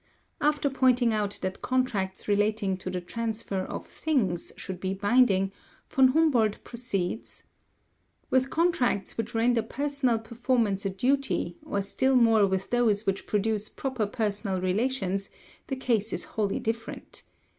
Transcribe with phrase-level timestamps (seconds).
[0.41, 5.51] After pointing out that contracts relating to the transfer of things should be binding,
[5.89, 7.43] Von Humboldt proceeds:
[8.31, 13.69] "With contracts which render personal performance a duty, or still more with those which produce
[13.69, 15.29] proper personal relations,
[15.67, 17.21] the case is wholly different.